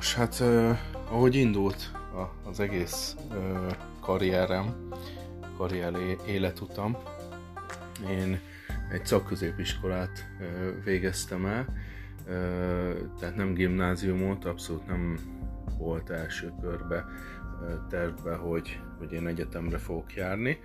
Nos, 0.00 0.14
hát 0.14 0.40
uh, 0.40 0.78
ahogy 1.10 1.34
indult 1.34 1.90
a, 1.94 2.48
az 2.48 2.60
egész 2.60 3.16
uh, 3.30 3.72
karrierem, 4.00 4.88
karrier 5.56 5.92
életutam, 6.26 6.96
én 8.10 8.40
egy 8.92 9.06
szakközépiskolát 9.06 10.28
uh, 10.38 10.84
végeztem 10.84 11.46
el, 11.46 11.66
uh, 12.26 12.96
tehát 13.18 13.36
nem 13.36 13.54
gimnáziumot, 13.54 14.44
abszolút 14.44 14.86
nem 14.86 15.18
volt 15.78 16.10
első 16.10 16.52
körbe 16.60 17.04
uh, 17.60 17.86
tervbe, 17.88 18.34
hogy, 18.34 18.80
hogy 18.98 19.12
én 19.12 19.26
egyetemre 19.26 19.78
fogok 19.78 20.14
járni, 20.14 20.58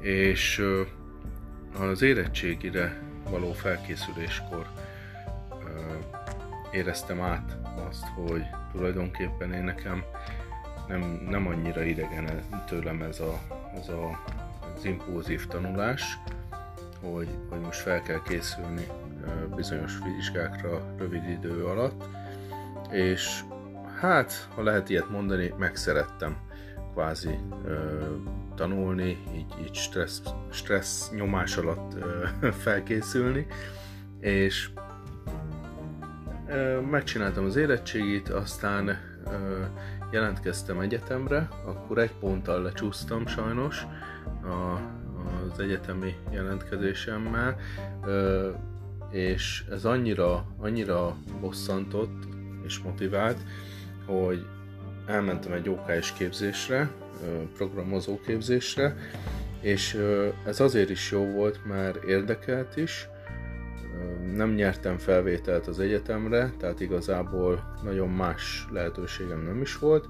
és 0.00 0.58
uh, 0.58 1.88
az 1.90 2.02
érettségire 2.02 3.02
való 3.30 3.52
felkészüléskor 3.52 4.66
éreztem 6.72 7.20
át 7.20 7.56
azt, 7.88 8.06
hogy 8.06 8.42
tulajdonképpen 8.72 9.52
én 9.52 9.64
nekem 9.64 10.04
nem, 10.88 11.00
nem 11.28 11.46
annyira 11.46 11.82
idegen 11.82 12.42
tőlem 12.66 13.02
ez, 13.02 13.20
a, 13.20 13.38
ez 13.74 13.88
a, 13.88 14.22
az 14.76 14.84
impulzív 14.84 15.46
tanulás, 15.46 16.18
hogy, 17.00 17.28
hogy 17.48 17.60
most 17.60 17.80
fel 17.80 18.02
kell 18.02 18.22
készülni 18.22 18.86
bizonyos 19.54 19.92
vizsgákra 20.16 20.94
rövid 20.96 21.28
idő 21.28 21.64
alatt, 21.64 22.04
és 22.90 23.40
hát, 24.00 24.48
ha 24.54 24.62
lehet 24.62 24.88
ilyet 24.88 25.10
mondani, 25.10 25.54
megszerettem 25.58 26.36
kvázi 26.92 27.38
ö, 27.64 28.04
tanulni, 28.54 29.18
így, 29.34 29.54
így 29.60 29.74
stressz, 29.74 30.22
stressz 30.50 31.10
nyomás 31.10 31.56
alatt 31.56 31.94
ö, 31.94 32.26
felkészülni, 32.64 33.46
és 34.20 34.70
megcsináltam 36.90 37.44
az 37.44 37.56
érettségit, 37.56 38.28
aztán 38.28 38.98
jelentkeztem 40.10 40.80
egyetemre, 40.80 41.48
akkor 41.64 41.98
egy 41.98 42.12
ponttal 42.20 42.62
lecsúsztam 42.62 43.26
sajnos 43.26 43.86
a, 44.42 44.80
az 45.52 45.60
egyetemi 45.60 46.16
jelentkezésemmel, 46.30 47.56
és 49.10 49.64
ez 49.70 49.84
annyira, 49.84 50.46
annyira 50.58 51.16
bosszantott 51.40 52.22
és 52.64 52.78
motivált, 52.78 53.38
hogy 54.06 54.46
elmentem 55.06 55.52
egy 55.52 55.68
OK 55.68 55.86
képzésre, 56.16 56.90
programozó 57.56 58.20
képzésre, 58.20 58.96
és 59.60 59.98
ez 60.46 60.60
azért 60.60 60.90
is 60.90 61.10
jó 61.10 61.24
volt, 61.24 61.64
mert 61.66 62.04
érdekelt 62.04 62.76
is, 62.76 63.08
nem 64.34 64.54
nyertem 64.54 64.98
felvételt 64.98 65.66
az 65.66 65.80
egyetemre, 65.80 66.52
tehát 66.58 66.80
igazából 66.80 67.74
nagyon 67.82 68.08
más 68.08 68.66
lehetőségem 68.70 69.44
nem 69.44 69.60
is 69.60 69.78
volt, 69.78 70.08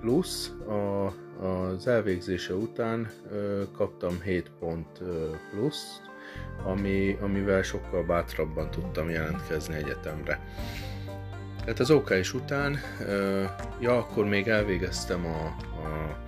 plusz 0.00 0.52
a, 0.68 1.06
az 1.44 1.86
elvégzése 1.86 2.54
után 2.54 3.10
kaptam 3.76 4.20
7 4.22 4.50
pont 4.58 5.02
plusz, 5.50 6.00
ami, 6.64 7.16
amivel 7.20 7.62
sokkal 7.62 8.04
bátrabban 8.04 8.70
tudtam 8.70 9.10
jelentkezni 9.10 9.74
egyetemre. 9.74 10.40
Tehát 11.60 11.78
az 11.78 11.90
OK 11.90 12.10
is 12.10 12.34
után, 12.34 12.78
ö, 13.06 13.44
ja, 13.80 13.96
akkor 13.98 14.24
még 14.24 14.48
elvégeztem 14.48 15.26
a, 15.26 15.44
a, 15.86 16.18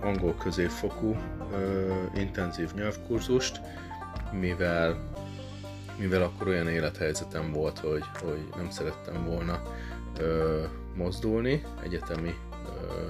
angol 0.00 0.34
középfokú 0.34 1.16
intenzív 2.14 2.70
nyelvkurzust, 2.74 3.60
mivel 4.32 5.10
mivel 5.98 6.22
akkor 6.22 6.48
olyan 6.48 6.68
élethelyzetem 6.68 7.52
volt, 7.52 7.78
hogy, 7.78 8.04
hogy 8.22 8.44
nem 8.56 8.70
szerettem 8.70 9.24
volna 9.24 9.62
ö, 10.18 10.62
mozdulni 10.94 11.62
egyetemi 11.82 12.34
ö, 12.66 13.08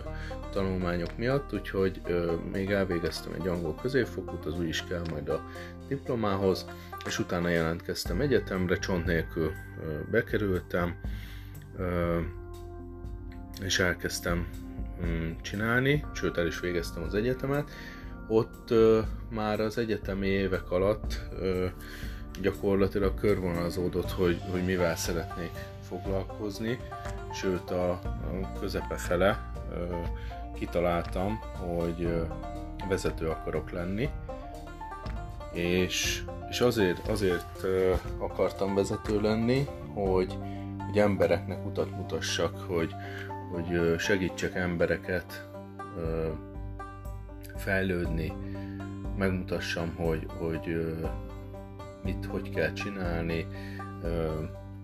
tanulmányok 0.50 1.16
miatt, 1.16 1.52
úgyhogy 1.52 2.00
ö, 2.04 2.32
még 2.52 2.70
elvégeztem 2.70 3.32
egy 3.32 3.48
angol 3.48 3.74
középfokút, 3.74 4.46
az 4.46 4.58
úgy 4.58 4.68
is 4.68 4.84
kell 4.84 5.02
majd 5.10 5.28
a 5.28 5.50
diplomához, 5.88 6.66
és 7.06 7.18
utána 7.18 7.48
jelentkeztem 7.48 8.20
egyetemre, 8.20 8.78
csont 8.78 9.06
nélkül 9.06 9.52
ö, 9.82 10.10
bekerültem, 10.10 10.96
ö, 11.76 12.18
és 13.62 13.78
elkezdtem 13.78 14.46
mm, 15.04 15.30
csinálni, 15.42 16.04
sőt 16.14 16.36
el 16.36 16.46
is 16.46 16.60
végeztem 16.60 17.02
az 17.02 17.14
egyetemet. 17.14 17.70
Ott 18.28 18.70
ö, 18.70 19.00
már 19.30 19.60
az 19.60 19.78
egyetemi 19.78 20.26
évek 20.26 20.70
alatt 20.70 21.20
ö, 21.40 21.66
gyakorlatilag 22.40 23.14
körvonalazódott, 23.14 24.10
hogy, 24.10 24.40
hogy 24.50 24.64
mivel 24.64 24.96
szeretnék 24.96 25.50
foglalkozni, 25.88 26.78
sőt 27.32 27.70
a, 27.70 27.90
a 27.90 28.58
közepe 28.60 28.96
fele 28.96 29.52
kitaláltam, 30.54 31.40
hogy 31.56 32.08
vezető 32.88 33.28
akarok 33.28 33.70
lenni, 33.70 34.08
és, 35.52 36.24
és 36.50 36.60
azért, 36.60 37.08
azért 37.08 37.66
akartam 38.18 38.74
vezető 38.74 39.20
lenni, 39.20 39.66
hogy, 39.94 40.38
hogy 40.86 40.98
embereknek 40.98 41.66
utat 41.66 41.90
mutassak, 41.90 42.56
hogy, 42.60 42.94
hogy 43.52 43.98
segítsek 43.98 44.54
embereket 44.54 45.48
fejlődni, 47.56 48.32
megmutassam, 49.16 49.94
hogy, 49.96 50.26
hogy 50.38 50.96
mit, 52.06 52.26
hogy 52.26 52.50
kell 52.50 52.72
csinálni, 52.72 53.46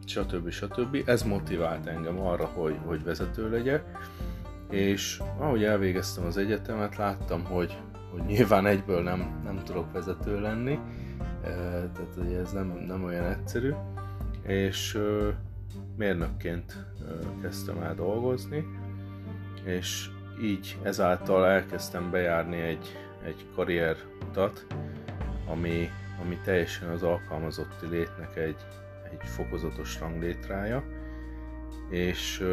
stb. 0.07 0.51
stb. 0.51 0.97
Ez 1.05 1.23
motivált 1.23 1.87
engem 1.87 2.21
arra, 2.21 2.45
hogy, 2.45 2.79
hogy 2.85 3.05
vezető 3.05 3.51
legyek, 3.51 3.85
és 4.71 5.23
ahogy 5.39 5.65
elvégeztem 5.65 6.25
az 6.25 6.37
egyetemet, 6.37 6.97
láttam, 6.97 7.45
hogy, 7.45 7.79
hogy 8.11 8.23
nyilván 8.23 8.67
egyből 8.67 9.03
nem, 9.03 9.41
nem 9.45 9.63
tudok 9.65 9.93
vezető 9.93 10.41
lenni, 10.41 10.79
tehát 11.43 12.15
hogy 12.19 12.33
ez 12.33 12.53
nem, 12.53 12.85
nem 12.87 13.05
olyan 13.05 13.25
egyszerű, 13.25 13.73
és 14.47 14.99
mérnökként 15.97 16.87
kezdtem 17.43 17.83
el 17.83 17.95
dolgozni, 17.95 18.67
és 19.65 20.09
így 20.43 20.79
ezáltal 20.83 21.47
elkezdtem 21.47 22.11
bejárni 22.11 22.61
egy, 22.61 22.97
egy 23.25 23.47
karrierutat, 23.55 24.67
ami, 25.47 25.91
ami 26.21 26.39
teljesen 26.45 26.89
az 26.89 27.03
alkalmazotti 27.03 27.87
létnek 27.87 28.37
egy, 28.37 28.67
egy 29.11 29.29
fokozatos 29.29 30.01
ranglétrája, 30.01 30.85
és 31.91 32.45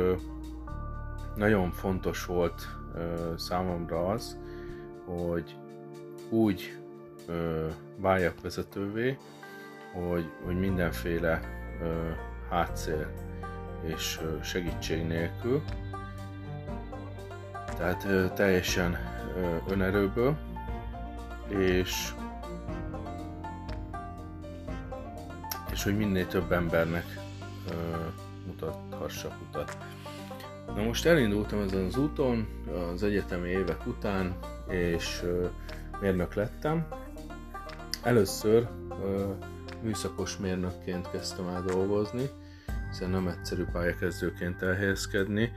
nagyon 1.36 1.72
fontos 1.72 2.26
volt 2.26 2.68
számomra 3.38 4.08
az, 4.08 4.38
hogy 5.06 5.56
úgy 6.30 6.78
váljak 7.98 8.42
vezetővé, 8.42 9.18
hogy, 9.94 10.32
hogy 10.46 10.60
mindenféle 10.60 11.40
hátszél 12.50 13.12
és 13.84 14.20
segítség 14.42 15.08
nélkül, 15.08 15.64
tehát 17.78 18.34
teljesen 18.34 18.98
önerőből, 19.68 20.38
és 21.48 22.14
és 25.80 25.86
hogy 25.86 25.98
minél 25.98 26.28
több 26.28 26.52
embernek 26.52 27.06
ö, 27.70 27.74
mutathassak 28.48 29.34
utat. 29.50 29.78
Na 30.76 30.84
most 30.84 31.06
elindultam 31.06 31.60
ezen 31.60 31.86
az 31.86 31.98
úton 31.98 32.48
az 32.94 33.04
egyetemi 33.04 33.50
évek 33.50 33.88
után, 33.88 34.36
és 34.68 35.22
ö, 35.24 35.46
mérnök 36.02 36.34
lettem. 36.34 36.88
Először 38.04 38.68
ö, 39.04 39.30
műszakos 39.82 40.38
mérnökként 40.38 41.10
kezdtem 41.12 41.48
el 41.48 41.64
dolgozni, 41.64 42.30
hiszen 42.90 43.10
nem 43.10 43.28
egyszerű 43.28 43.64
pályakezdőként 43.64 44.62
elhelyezkedni, 44.62 45.52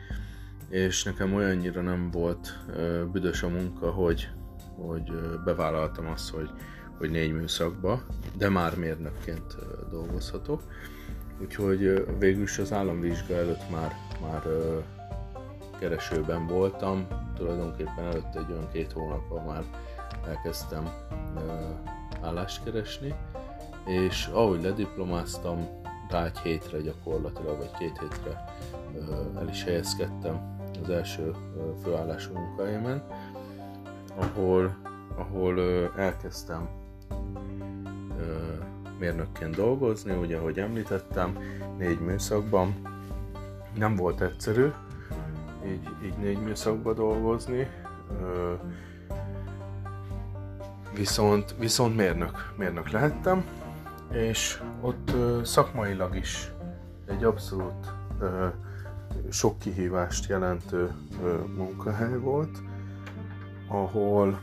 és 0.69 1.03
nekem 1.03 1.35
olyannyira 1.35 1.81
nem 1.81 2.11
volt 2.11 2.59
ö, 2.77 3.05
büdös 3.13 3.43
a 3.43 3.49
munka, 3.49 3.91
hogy, 3.91 4.29
hogy 4.77 5.13
bevállaltam 5.45 6.07
azt, 6.07 6.31
hogy 6.31 6.51
hogy 7.03 7.11
négy 7.11 7.33
műszakba, 7.33 8.03
de 8.37 8.49
már 8.49 8.77
mérnökként 8.77 9.57
dolgozhatok. 9.91 10.63
Úgyhogy 11.41 12.07
végül 12.19 12.43
is 12.43 12.59
az 12.59 12.73
államvizsga 12.73 13.35
előtt 13.35 13.71
már, 13.71 13.97
már 14.21 14.43
keresőben 15.79 16.47
voltam, 16.47 17.07
tulajdonképpen 17.37 18.05
előtte 18.05 18.39
egy 18.39 18.53
olyan 18.53 18.69
két 18.73 18.93
hónappal 18.93 19.43
már 19.43 19.65
elkezdtem 20.29 20.91
állást 22.21 22.65
keresni, 22.65 23.15
és 23.87 24.27
ahogy 24.27 24.63
lediplomáztam, 24.63 25.69
rá 26.11 26.25
egy 26.25 26.39
hétre 26.39 26.81
gyakorlatilag, 26.81 27.57
vagy 27.57 27.71
két 27.79 27.99
hétre 27.99 28.45
el 29.37 29.49
is 29.49 29.65
helyezkedtem 29.65 30.59
az 30.83 30.91
első 30.91 31.35
főállású 31.83 32.33
munkahelyemen, 32.33 33.03
ahol, 34.17 34.77
ahol 35.17 35.61
elkezdtem 35.97 36.81
mérnökként 38.99 39.55
dolgozni, 39.55 40.13
ugye 40.13 40.37
ahogy 40.37 40.59
említettem, 40.59 41.39
négy 41.79 42.01
műszakban, 42.01 42.75
nem 43.75 43.97
volt 43.97 44.21
egyszerű 44.21 44.67
így, 45.67 45.89
így 46.05 46.17
négy 46.17 46.43
műszakba 46.43 46.93
dolgozni, 46.93 47.69
viszont, 50.95 51.55
viszont 51.59 51.97
mérnök, 51.97 52.53
mérnök 52.57 52.91
lehettem, 52.91 53.45
és 54.11 54.63
ott 54.81 55.13
szakmailag 55.45 56.17
is 56.17 56.53
egy 57.07 57.25
abszolút 57.25 57.93
sok 59.31 59.59
kihívást 59.59 60.29
jelentő 60.29 60.91
munkahely 61.57 62.19
volt, 62.19 62.63
ahol 63.69 64.41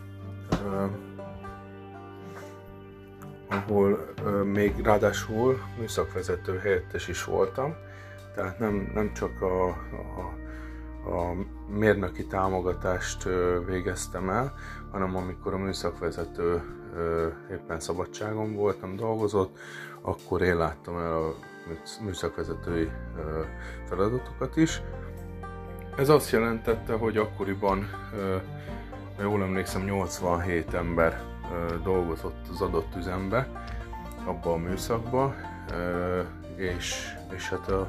ahol 3.50 4.13
még 4.44 4.80
ráadásul 4.84 5.60
műszakvezető 5.80 6.57
helyettes 6.57 7.07
is 7.07 7.24
voltam, 7.24 7.75
tehát 8.36 8.60
nem, 8.60 8.92
nem 8.94 9.13
csak 9.13 9.42
a, 9.42 9.68
a, 9.68 9.75
a 11.10 11.36
mérnöki 11.68 12.25
támogatást 12.25 13.24
végeztem 13.66 14.30
el, 14.30 14.54
hanem 14.92 15.16
amikor 15.16 15.54
a 15.54 15.57
műszakvezető 15.57 16.62
éppen 17.51 17.80
szabadságon 17.80 18.56
voltam, 18.56 18.96
dolgozott, 18.96 19.57
akkor 20.02 20.42
én 20.42 20.57
láttam 20.57 20.98
el 20.98 21.13
a 21.13 21.36
műszakvezetői 22.04 22.90
feladatokat 23.88 24.56
is. 24.56 24.81
Ez 25.98 26.10
azt 26.10 26.31
jelentette, 26.31 26.94
hogy 26.94 27.18
akkoriban, 27.18 27.90
ha 29.18 29.24
jól 29.24 29.42
emlékszem, 29.42 29.84
87 29.84 30.74
ember 30.74 31.38
dolgozott 31.84 32.48
az 32.51 32.62
adott 32.62 32.96
üzembe, 32.96 33.66
abba 34.25 34.54
a 34.54 34.57
műszakba, 34.57 35.36
és, 36.56 37.16
és 37.36 37.50
hát 37.50 37.69
a, 37.69 37.81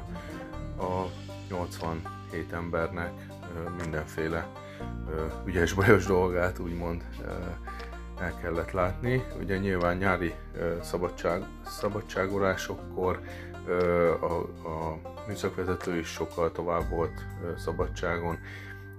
a 0.77 1.07
87 1.49 2.53
embernek 2.53 3.11
mindenféle 3.81 4.47
ügyes-bajos 5.45 6.05
dolgát 6.05 6.59
úgymond 6.59 7.03
el 8.19 8.35
kellett 8.41 8.71
látni. 8.71 9.23
Ugye 9.39 9.57
nyilván 9.57 9.97
nyári 9.97 10.33
szabadság, 10.81 11.43
szabadságolásokkor 11.65 13.19
a, 14.21 14.33
a 14.67 14.99
műszakvezető 15.27 15.97
is 15.97 16.07
sokkal 16.07 16.51
tovább 16.51 16.89
volt 16.89 17.25
szabadságon, 17.57 18.39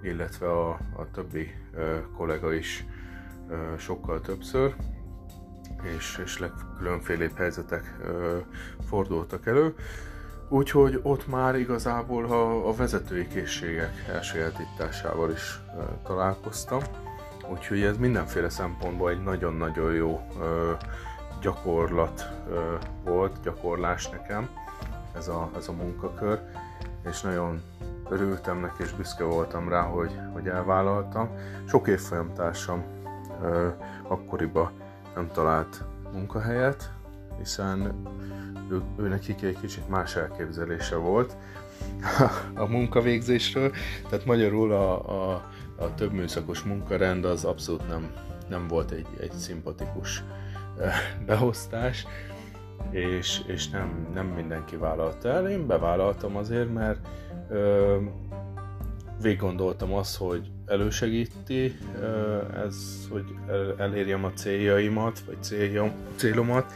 illetve 0.02 0.50
a, 0.50 0.70
a 0.70 1.10
többi 1.12 1.54
kollega 2.16 2.52
is 2.52 2.84
sokkal 3.78 4.20
többször, 4.20 4.74
és, 5.96 6.20
és 6.24 6.38
legkülönfélébb 6.38 7.36
helyzetek 7.36 7.96
fordultak 8.88 9.46
elő. 9.46 9.74
Úgyhogy 10.48 11.00
ott 11.02 11.28
már 11.28 11.56
igazából 11.56 12.24
a, 12.24 12.68
a 12.68 12.74
vezetői 12.74 13.28
készségek 13.28 14.04
elsajátításával 14.08 15.30
is 15.30 15.60
találkoztam. 16.06 16.80
Úgyhogy 17.52 17.82
ez 17.82 17.96
mindenféle 17.96 18.48
szempontból 18.48 19.10
egy 19.10 19.22
nagyon-nagyon 19.22 19.92
jó 19.92 20.20
gyakorlat 21.40 22.28
volt, 23.04 23.40
gyakorlás 23.42 24.08
nekem 24.08 24.48
ez 25.16 25.28
a, 25.28 25.50
ez 25.56 25.68
a 25.68 25.72
munkakör, 25.72 26.40
és 27.10 27.20
nagyon 27.20 27.62
örültem 28.08 28.60
neki, 28.60 28.82
és 28.82 28.92
büszke 28.92 29.24
voltam 29.24 29.68
rá, 29.68 29.82
hogy, 29.82 30.18
hogy 30.32 30.48
elvállaltam. 30.48 31.28
Sok 31.68 31.88
évfolyamtársam 31.88 32.84
akkoriban 34.08 34.70
nem 35.14 35.30
talált 35.32 35.84
munkahelyet, 36.12 36.92
hiszen 37.38 37.94
ő, 38.70 38.82
ő 38.96 39.08
nekik 39.08 39.42
egy 39.42 39.58
kicsit 39.60 39.88
más 39.88 40.16
elképzelése 40.16 40.96
volt 40.96 41.36
a 42.54 42.66
munkavégzésről, 42.66 43.70
tehát 44.08 44.24
magyarul 44.24 44.72
a, 44.72 45.10
a, 45.10 45.44
a 45.76 45.94
több 45.94 46.12
műszakos 46.12 46.62
munkarend 46.62 47.24
az 47.24 47.44
abszolút 47.44 47.88
nem, 47.88 48.12
nem 48.48 48.68
volt 48.68 48.90
egy, 48.90 49.06
egy 49.20 49.32
szimpatikus 49.32 50.24
beosztás, 51.26 52.06
és, 52.90 53.40
és 53.46 53.68
nem, 53.68 54.06
nem 54.14 54.26
mindenki 54.26 54.76
vállalta 54.76 55.28
el. 55.28 55.50
Én 55.50 55.66
bevállaltam 55.66 56.36
azért, 56.36 56.72
mert 56.72 57.08
ö, 57.48 57.96
végig 59.22 59.38
gondoltam 59.38 59.94
azt, 59.94 60.16
hogy 60.16 60.50
elősegíti 60.66 61.78
ez, 62.66 63.06
hogy 63.10 63.24
elérjem 63.76 64.24
a 64.24 64.32
céljaimat, 64.32 65.20
vagy 65.26 65.42
céljom, 65.42 65.92
célomat, 66.16 66.72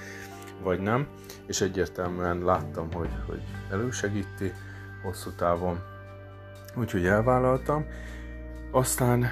vagy 0.62 0.81
nem, 0.81 1.06
és 1.46 1.60
egyértelműen 1.60 2.44
láttam, 2.44 2.93
hogy, 2.93 3.08
hogy 3.26 3.40
elősegíti 3.70 4.52
hosszú 5.02 5.31
távon, 5.31 5.78
úgyhogy 6.76 7.06
elvállaltam. 7.06 7.87
Aztán 8.70 9.26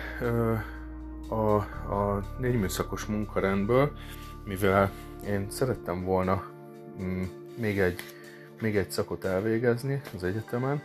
a, 1.28 1.56
a 1.94 2.24
négy 2.38 2.58
műszakos 2.58 3.04
munkarendből, 3.04 3.92
mivel 4.44 4.90
én 5.26 5.46
szerettem 5.50 6.04
volna 6.04 6.42
mm, 7.02 7.22
még 7.60 7.78
egy, 7.78 8.00
még 8.60 8.76
egy 8.76 8.90
szakot 8.90 9.24
elvégezni 9.24 10.00
az 10.14 10.24
egyetemen, 10.24 10.82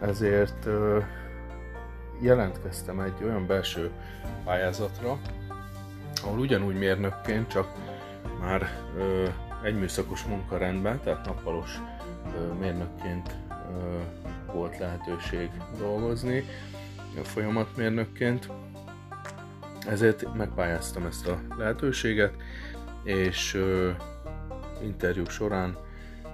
ezért 0.00 0.68
jelentkeztem 2.20 3.00
egy 3.00 3.24
olyan 3.24 3.46
belső 3.46 3.90
pályázatra, 4.44 5.18
ahol 6.22 6.38
ugyanúgy 6.38 6.78
mérnökként, 6.78 7.48
csak 7.48 7.72
már 8.40 8.68
ö, 8.96 9.26
egy 9.62 9.78
műszakos 9.78 10.24
munkarendben, 10.24 11.00
tehát 11.00 11.26
nappalos 11.26 11.80
ö, 12.34 12.52
mérnökként 12.52 13.36
ö, 13.50 13.98
volt 14.52 14.78
lehetőség 14.78 15.50
dolgozni, 15.78 16.44
folyamatmérnökként. 17.22 18.48
Ezért 19.88 20.34
megpályáztam 20.34 21.06
ezt 21.06 21.26
a 21.26 21.40
lehetőséget, 21.56 22.34
és 23.04 23.54
ö, 23.54 23.90
interjú 24.82 25.24
során 25.28 25.76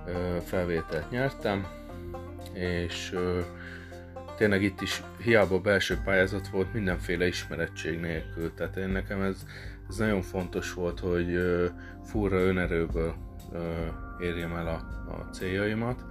ö, 0.07 0.37
felvételt 0.45 1.11
nyertem, 1.11 1.67
és 2.53 3.13
ö, 3.13 3.41
tényleg 4.43 4.63
itt 4.63 4.81
is 4.81 5.03
hiába 5.19 5.61
belső 5.61 5.99
pályázat 6.05 6.49
volt, 6.49 6.73
mindenféle 6.73 7.27
ismerettség 7.27 8.01
nélkül. 8.01 8.55
Tehát 8.55 8.77
én 8.77 8.89
nekem 8.89 9.23
ez, 9.23 9.47
ez 9.89 9.97
nagyon 9.97 10.23
fontos 10.23 10.73
volt, 10.73 11.01
hogy 11.01 11.39
furra 12.05 12.37
önerőből 12.37 13.15
érjem 14.21 14.55
el 14.55 14.67
a, 14.67 15.11
a 15.13 15.29
céljaimat. 15.33 16.05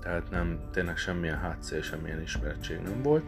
Tehát 0.00 0.30
nem, 0.30 0.60
tényleg 0.72 0.96
semmilyen 0.96 1.38
hátszél, 1.38 1.82
semmilyen 1.82 2.22
ismertség 2.22 2.78
nem 2.78 3.02
volt. 3.02 3.24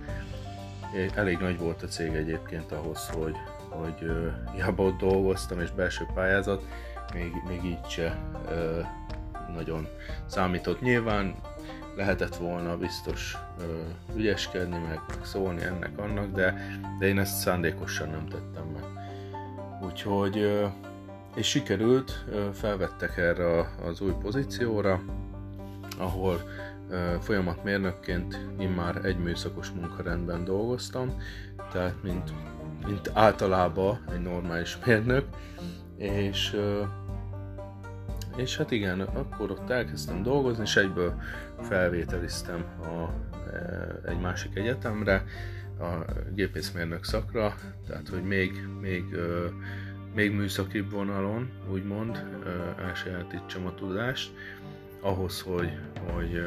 Elég 1.15 1.39
nagy 1.39 1.59
volt 1.59 1.83
a 1.83 1.87
cég 1.87 2.13
egyébként 2.15 2.73
ahhoz, 2.73 3.09
hogy, 3.09 3.37
hogy 3.69 4.11
hiába 4.55 4.83
ott 4.83 4.99
dolgoztam 4.99 5.61
és 5.61 5.71
belső 5.71 6.05
pályázat, 6.15 6.65
még, 7.15 7.33
még 7.49 7.65
így 7.65 7.87
se 7.89 8.19
nagyon 9.55 9.89
számított. 10.27 10.81
Nyilván 10.81 11.35
lehetett 11.97 12.37
volna 12.37 12.77
biztos 12.77 13.37
ö, 13.61 13.65
ügyeskedni, 14.17 14.79
meg, 14.79 15.01
szólni 15.23 15.63
ennek, 15.63 15.99
annak, 15.99 16.33
de, 16.33 16.79
de 16.99 17.07
én 17.07 17.19
ezt 17.19 17.37
szándékosan 17.37 18.09
nem 18.09 18.27
tettem 18.27 18.65
meg. 18.65 18.85
Úgyhogy, 19.83 20.39
ö, 20.39 20.67
és 21.35 21.49
sikerült, 21.49 22.25
ö, 22.31 22.49
felvettek 22.53 23.17
erre 23.17 23.71
az 23.85 24.01
új 24.01 24.13
pozícióra, 24.23 25.01
ahol 25.99 26.43
folyamatmérnökként 27.21 28.47
immár 28.59 29.05
egy 29.05 29.19
műszakos 29.19 29.71
munkarendben 29.71 30.45
dolgoztam, 30.45 31.17
tehát 31.73 32.03
mint, 32.03 32.33
mint 32.87 33.11
általában 33.15 34.05
egy 34.13 34.21
normális 34.23 34.79
mérnök, 34.85 35.25
és 35.97 36.57
és 38.37 38.57
hát 38.57 38.71
igen, 38.71 39.01
akkor 39.01 39.51
ott 39.51 39.71
elkezdtem 39.71 40.23
dolgozni, 40.23 40.63
és 40.63 40.77
egyből 40.77 41.21
felvételiztem 41.61 42.65
a, 42.83 43.11
e, 43.53 44.01
egy 44.05 44.21
másik 44.21 44.57
egyetemre, 44.57 45.25
a 45.81 46.05
gépészmérnök 46.35 47.05
szakra, 47.05 47.55
tehát 47.87 48.09
hogy 48.09 48.23
még, 48.23 48.67
még, 48.81 49.05
még 50.15 50.33
műszakibb 50.33 50.91
vonalon, 50.91 51.51
úgymond, 51.71 52.25
elsajátítsam 52.79 53.67
a 53.67 53.75
tudást, 53.75 54.33
ahhoz, 55.01 55.41
hogy, 55.41 55.79
hogy 56.13 56.43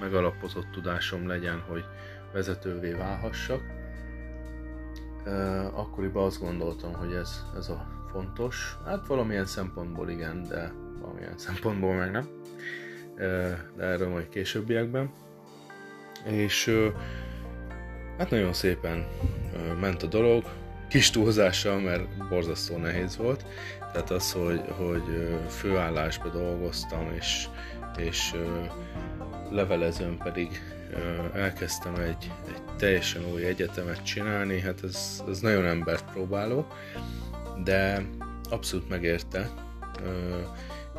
megalapozott 0.00 0.70
tudásom 0.72 1.26
legyen, 1.26 1.62
hogy 1.68 1.84
vezetővé 2.32 2.92
válhassak. 2.92 3.60
Akkoriban 5.72 6.24
azt 6.24 6.40
gondoltam, 6.40 6.92
hogy 6.92 7.12
ez, 7.12 7.44
ez 7.56 7.68
a 7.68 7.86
fontos. 8.12 8.78
Hát 8.84 9.06
valamilyen 9.06 9.46
szempontból 9.46 10.10
igen, 10.10 10.42
de 10.42 10.72
valamilyen 11.00 11.38
szempontból 11.38 11.94
meg 11.94 12.10
nem. 12.10 12.28
De 13.76 13.82
erről 13.82 14.08
majd 14.08 14.28
későbbiekben. 14.28 15.10
És 16.24 16.70
hát 18.18 18.30
nagyon 18.30 18.52
szépen 18.52 19.06
ment 19.80 20.02
a 20.02 20.06
dolog, 20.06 20.44
kis 20.88 21.10
túlzással, 21.10 21.80
mert 21.80 22.28
borzasztó 22.28 22.76
nehéz 22.76 23.16
volt. 23.16 23.44
Tehát 23.92 24.10
az, 24.10 24.32
hogy, 24.32 24.60
hogy 24.68 25.38
főállásba 25.48 26.28
dolgoztam, 26.28 27.12
és, 27.18 27.48
és 27.96 28.34
levelezőn 29.50 30.18
pedig 30.18 30.60
elkezdtem 31.34 31.94
egy, 31.94 32.32
egy 32.48 32.62
teljesen 32.76 33.22
új 33.32 33.44
egyetemet 33.44 34.04
csinálni, 34.04 34.60
hát 34.60 34.84
ez, 34.84 35.22
ez 35.28 35.40
nagyon 35.40 35.64
embert 35.64 36.12
próbáló, 36.12 36.66
de 37.64 38.06
abszolút 38.50 38.88
megérte, 38.88 39.50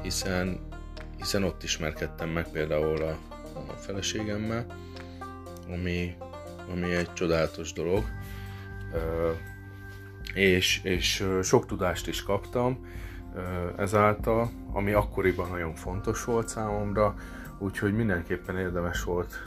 hiszen, 0.01 0.60
hiszen 1.18 1.44
ott 1.44 1.63
ismerkedtem 1.63 2.30
meg 2.30 2.51
például 2.51 3.01
a, 3.01 3.18
a 3.54 3.74
feleségemmel, 3.77 4.66
ami, 5.68 6.16
ami 6.72 6.94
egy 6.94 7.13
csodálatos 7.13 7.74
dolog, 7.74 8.04
és, 10.34 10.80
és 10.84 11.25
sok 11.44 11.66
tudást 11.66 12.08
is 12.08 12.24
kaptam 12.24 12.86
ezáltal, 13.77 14.50
ami 14.74 14.92
akkoriban 14.92 15.50
nagyon 15.50 15.75
fontos 15.75 16.24
volt 16.24 16.48
számomra, 16.48 17.16
úgyhogy 17.60 17.96
mindenképpen 17.96 18.58
érdemes 18.58 19.04
volt 19.04 19.44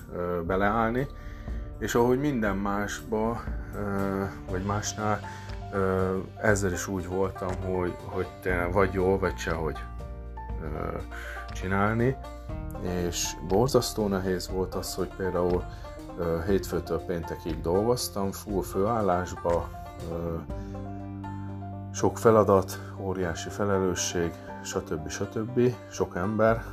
beleállni, 0.47 1.07
és 1.79 1.95
ahogy 1.95 2.19
minden 2.21 2.57
másba, 2.57 3.43
vagy 4.51 4.63
másnál, 4.63 5.21
ezzel 6.43 6.73
is 6.73 6.87
úgy 6.87 7.07
voltam, 7.07 7.55
hogy, 7.63 7.95
hogy 8.05 8.27
tényleg 8.41 8.73
vagy 8.73 8.93
jól, 8.93 9.19
vagy 9.19 9.37
sehogy 9.37 9.79
csinálni, 11.53 12.17
és 12.83 13.37
borzasztó 13.49 14.09
nehéz 14.09 14.51
volt 14.51 14.75
az, 14.75 14.95
hogy 14.95 15.09
például 15.17 15.65
hétfőtől 16.47 16.99
péntekig 16.99 17.61
dolgoztam, 17.61 18.33
full 18.33 18.63
főállásba, 18.63 19.69
sok 21.93 22.19
feladat, 22.19 22.81
óriási 23.01 23.49
felelősség, 23.49 24.31
stb. 24.63 25.09
stb. 25.09 25.75
sok 25.91 26.17
ember, 26.17 26.65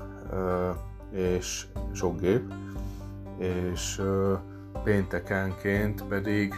és 1.11 1.67
sok 1.93 2.19
gép, 2.19 2.53
és 3.37 4.01
péntekenként 4.83 6.03
pedig 6.03 6.53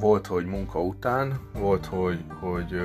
volt, 0.00 0.26
hogy 0.26 0.46
munka 0.46 0.80
után, 0.80 1.40
volt, 1.58 1.86
hogy, 1.86 2.24
hogy 2.40 2.80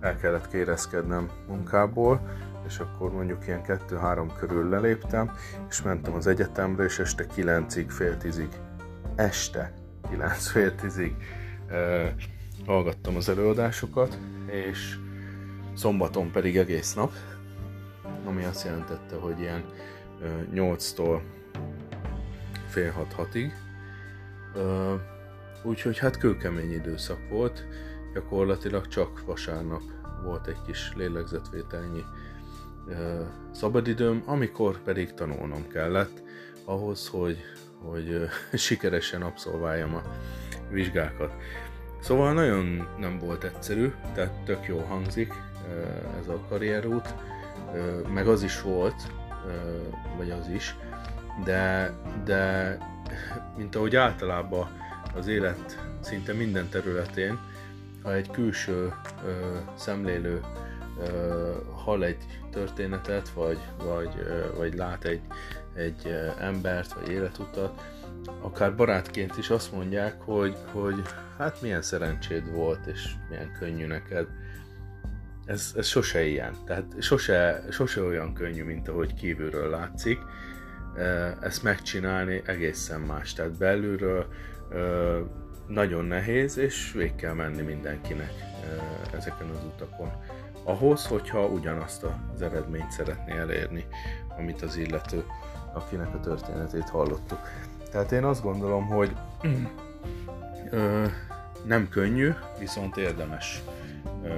el 0.00 0.16
kellett 0.16 0.48
kérezkednem 0.48 1.30
munkából, 1.48 2.20
és 2.66 2.78
akkor 2.78 3.12
mondjuk 3.12 3.46
ilyen 3.46 3.62
2-3 3.66 4.30
körül 4.38 4.68
leléptem, 4.68 5.30
és 5.68 5.82
mentem 5.82 6.14
az 6.14 6.26
egyetemre, 6.26 6.84
és 6.84 6.98
este 6.98 7.26
9-ig, 7.36 7.86
fél 7.88 8.16
tízig, 8.16 8.48
este 9.14 9.72
9 10.10 10.46
fél 10.52 10.74
tízig 10.74 11.16
eh, 11.68 12.12
hallgattam 12.66 13.16
az 13.16 13.28
előadásokat, 13.28 14.18
és 14.46 14.98
szombaton 15.74 16.30
pedig 16.30 16.56
egész 16.56 16.94
nap, 16.94 17.12
ami 18.24 18.44
azt 18.44 18.64
jelentette, 18.64 19.16
hogy 19.16 19.40
ilyen 19.40 19.64
8-tól 20.54 21.20
fél 22.68 23.06
6-6-ig. 23.16 23.50
Úgyhogy 25.62 25.98
hát 25.98 26.18
kőkemény 26.18 26.72
időszak 26.72 27.28
volt, 27.28 27.66
gyakorlatilag 28.16 28.88
csak 28.88 29.24
vasárnap 29.26 29.82
volt 30.24 30.46
egy 30.46 30.62
kis 30.66 30.92
lélegzetvételnyi 30.94 32.04
szabadidőm, 33.50 34.22
amikor 34.26 34.78
pedig 34.82 35.14
tanulnom 35.14 35.68
kellett 35.68 36.22
ahhoz, 36.64 37.08
hogy, 37.08 37.38
hogy 37.82 38.28
sikeresen 38.66 39.22
abszolváljam 39.22 39.94
a 39.94 40.02
vizsgákat. 40.70 41.32
Szóval 42.00 42.32
nagyon 42.32 42.88
nem 42.98 43.18
volt 43.18 43.44
egyszerű, 43.44 43.92
tehát 44.14 44.42
tök 44.44 44.66
jó 44.66 44.78
hangzik 44.78 45.32
ez 46.20 46.28
a 46.28 46.40
karrierút, 46.48 47.14
meg 48.14 48.28
az 48.28 48.42
is 48.42 48.62
volt, 48.62 49.12
vagy 50.16 50.30
az 50.30 50.48
is, 50.48 50.76
de, 51.44 51.92
de 52.24 52.76
mint 53.56 53.74
ahogy 53.76 53.96
általában 53.96 54.68
az 55.14 55.26
élet 55.26 55.78
szinte 56.00 56.32
minden 56.32 56.68
területén, 56.68 57.38
ha 58.06 58.14
egy 58.14 58.30
külső 58.30 58.92
ö, 59.24 59.56
szemlélő 59.74 60.40
ö, 61.00 61.52
hall 61.72 62.02
egy 62.02 62.24
történetet, 62.50 63.28
vagy, 63.28 63.58
vagy, 63.84 64.10
ö, 64.18 64.56
vagy 64.56 64.74
lát 64.74 65.04
egy, 65.04 65.20
egy 65.74 66.14
embert, 66.38 66.92
vagy 66.92 67.08
életutat, 67.08 67.82
akár 68.40 68.76
barátként 68.76 69.36
is 69.36 69.50
azt 69.50 69.72
mondják, 69.72 70.20
hogy, 70.20 70.56
hogy 70.72 71.02
hát 71.38 71.62
milyen 71.62 71.82
szerencséd 71.82 72.52
volt, 72.52 72.86
és 72.86 73.10
milyen 73.28 73.56
könnyű 73.58 73.86
neked. 73.86 74.26
Ez, 75.44 75.72
ez 75.76 75.86
sose 75.86 76.24
ilyen, 76.24 76.52
tehát 76.64 76.84
sose, 76.98 77.64
sose 77.70 78.02
olyan 78.02 78.34
könnyű, 78.34 78.64
mint 78.64 78.88
ahogy 78.88 79.14
kívülről 79.14 79.70
látszik. 79.70 80.18
Ezt 81.40 81.62
megcsinálni 81.62 82.42
egészen 82.44 83.00
más, 83.00 83.32
tehát 83.32 83.58
belülről 83.58 84.26
nagyon 85.68 86.04
nehéz, 86.04 86.56
és 86.58 86.92
végig 86.92 87.14
kell 87.14 87.32
menni 87.32 87.62
mindenkinek 87.62 88.32
ezeken 89.16 89.48
az 89.50 89.64
utakon. 89.64 90.10
Ahhoz, 90.64 91.06
hogyha 91.06 91.46
ugyanazt 91.46 92.06
az 92.34 92.42
eredményt 92.42 92.90
szeretné 92.90 93.38
elérni, 93.38 93.86
amit 94.38 94.62
az 94.62 94.76
illető, 94.76 95.24
akinek 95.72 96.14
a 96.14 96.20
történetét 96.20 96.88
hallottuk. 96.88 97.38
Tehát 97.90 98.12
én 98.12 98.24
azt 98.24 98.42
gondolom, 98.42 98.86
hogy 98.86 99.16
ö, 100.70 101.06
nem 101.64 101.88
könnyű, 101.88 102.32
viszont 102.58 102.96
érdemes 102.96 103.62
ö, 104.22 104.28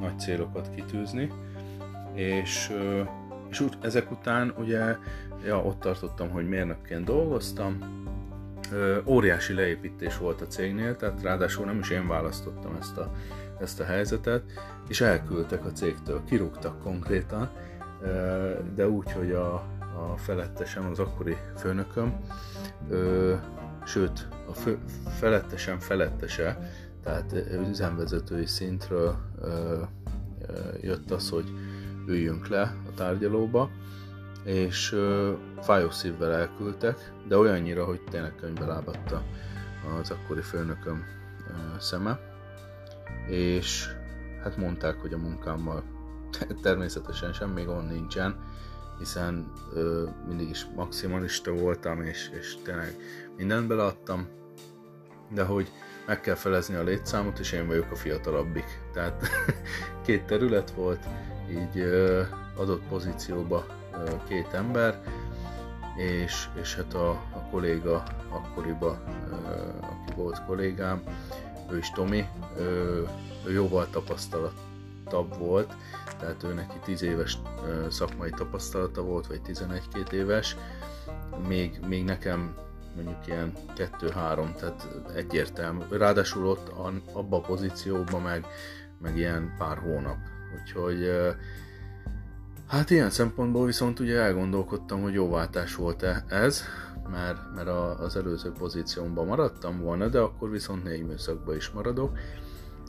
nagy 0.00 0.18
célokat 0.18 0.70
kitűzni, 0.74 1.30
és, 2.14 2.70
ö, 2.72 3.02
és 3.50 3.60
úgy, 3.60 3.76
ezek 3.80 4.10
után 4.10 4.54
ugye 4.58 4.96
ja, 5.44 5.62
ott 5.62 5.80
tartottam, 5.80 6.30
hogy 6.30 6.48
mérnökként 6.48 7.04
dolgoztam, 7.04 7.78
óriási 9.04 9.52
leépítés 9.52 10.18
volt 10.18 10.40
a 10.40 10.46
cégnél, 10.46 10.96
tehát 10.96 11.22
ráadásul 11.22 11.64
nem 11.64 11.78
is 11.78 11.90
én 11.90 12.08
választottam 12.08 12.76
ezt 12.80 12.96
a, 12.96 13.12
ezt 13.60 13.80
a 13.80 13.84
helyzetet, 13.84 14.42
és 14.88 15.00
elküldtek 15.00 15.64
a 15.64 15.72
cégtől, 15.72 16.24
kirúgtak 16.24 16.82
konkrétan, 16.82 17.50
de 18.74 18.88
úgy, 18.88 19.12
hogy 19.12 19.32
a, 19.32 19.54
a 19.78 20.16
felettesem, 20.16 20.86
az 20.90 20.98
akkori 20.98 21.36
főnököm, 21.56 22.16
sőt, 23.84 24.28
a 24.48 24.52
fő, 24.52 24.78
felettesem 25.18 25.78
felettese, 25.78 26.58
tehát 27.02 27.34
üzemvezetői 27.68 28.46
szintről 28.46 29.16
jött 30.80 31.10
az, 31.10 31.30
hogy 31.30 31.52
üljünk 32.06 32.48
le 32.48 32.62
a 32.62 32.94
tárgyalóba, 32.94 33.70
és 34.48 34.92
ö, 34.92 35.32
fájó 35.60 35.90
szívvel 35.90 36.32
elküldtek, 36.32 37.12
de 37.26 37.36
olyannyira, 37.36 37.84
hogy 37.84 38.00
tényleg 38.10 38.34
könyvbe 38.34 38.66
lábatta 38.66 39.22
az 40.00 40.10
akkori 40.10 40.40
főnököm 40.40 41.04
szeme, 41.78 42.20
és 43.26 43.88
hát 44.42 44.56
mondták, 44.56 45.00
hogy 45.00 45.12
a 45.12 45.18
munkámmal 45.18 45.82
természetesen 46.62 47.32
semmi 47.32 47.62
gond 47.62 47.90
nincsen, 47.90 48.36
hiszen 48.98 49.52
ö, 49.74 50.04
mindig 50.28 50.48
is 50.48 50.66
maximalista 50.76 51.52
voltam, 51.52 52.02
és, 52.02 52.30
és 52.38 52.56
tényleg 52.62 52.96
mindent 53.36 53.66
beleadtam, 53.66 54.28
de 55.34 55.44
hogy 55.44 55.70
meg 56.06 56.20
kell 56.20 56.34
felezni 56.34 56.74
a 56.74 56.82
létszámot, 56.82 57.38
és 57.38 57.52
én 57.52 57.66
vagyok 57.66 57.90
a 57.90 57.96
fiatalabbik. 57.96 58.80
Tehát 58.92 59.28
két 60.06 60.24
terület 60.24 60.70
volt, 60.70 61.06
így 61.50 61.78
ö, 61.78 62.22
adott 62.56 62.82
pozícióba 62.88 63.77
két 64.28 64.52
ember, 64.52 65.00
és, 65.96 66.48
és 66.60 66.74
hát 66.74 66.94
a, 66.94 67.10
a 67.10 67.48
kolléga 67.50 68.02
akkoriba, 68.28 68.98
aki 69.80 70.12
volt 70.16 70.44
kollégám, 70.44 71.02
ő 71.70 71.76
is 71.76 71.90
Tomi, 71.90 72.28
ö, 72.56 73.02
ő 73.46 73.52
jóval 73.52 73.88
tapasztalatabb 73.90 75.38
volt, 75.38 75.74
tehát 76.18 76.42
ő 76.42 76.54
neki 76.54 76.76
10 76.84 77.02
éves 77.02 77.38
szakmai 77.88 78.30
tapasztalata 78.30 79.02
volt, 79.02 79.26
vagy 79.26 79.40
11-2 79.46 80.12
éves, 80.12 80.56
még, 81.48 81.80
még 81.86 82.04
nekem 82.04 82.56
mondjuk 82.94 83.26
ilyen 83.26 83.52
2-3, 83.76 84.54
tehát 84.54 84.88
egyértelmű. 85.14 85.82
Ráadásul 85.90 86.46
ott 86.46 86.68
abba 87.12 87.36
a 87.36 87.40
pozícióban 87.40 88.22
meg, 88.22 88.46
meg 88.98 89.16
ilyen 89.16 89.54
pár 89.58 89.78
hónap. 89.78 90.16
Úgyhogy 90.60 91.10
hát 92.68 92.90
ilyen 92.90 93.10
szempontból 93.10 93.66
viszont 93.66 94.00
ugye 94.00 94.20
elgondolkodtam, 94.20 95.02
hogy 95.02 95.12
jó 95.12 95.30
váltás 95.30 95.74
volt-e 95.74 96.24
ez, 96.28 96.62
mert, 97.10 97.38
mert 97.54 97.68
az 98.00 98.16
előző 98.16 98.52
pozíciómban 98.52 99.26
maradtam 99.26 99.80
volna, 99.80 100.08
de 100.08 100.18
akkor 100.18 100.50
viszont 100.50 100.84
négy 100.84 101.06
műszakban 101.06 101.56
is 101.56 101.70
maradok, 101.70 102.18